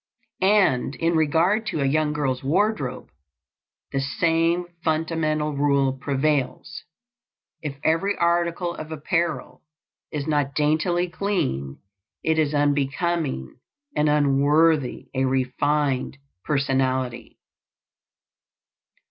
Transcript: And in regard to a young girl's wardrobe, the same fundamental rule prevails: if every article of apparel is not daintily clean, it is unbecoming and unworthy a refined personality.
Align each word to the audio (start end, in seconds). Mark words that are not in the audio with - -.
And 0.41 0.95
in 0.95 1.13
regard 1.15 1.67
to 1.67 1.81
a 1.81 1.85
young 1.85 2.11
girl's 2.11 2.43
wardrobe, 2.43 3.11
the 3.91 3.99
same 3.99 4.65
fundamental 4.83 5.53
rule 5.55 5.93
prevails: 5.93 6.85
if 7.61 7.75
every 7.83 8.17
article 8.17 8.73
of 8.73 8.91
apparel 8.91 9.61
is 10.11 10.25
not 10.25 10.55
daintily 10.55 11.07
clean, 11.07 11.77
it 12.23 12.39
is 12.39 12.55
unbecoming 12.55 13.59
and 13.95 14.09
unworthy 14.09 15.11
a 15.13 15.25
refined 15.25 16.17
personality. 16.45 17.37